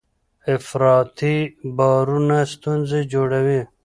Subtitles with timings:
[0.57, 1.37] افراطي
[1.77, 3.61] باورونه ستونزې جوړوي.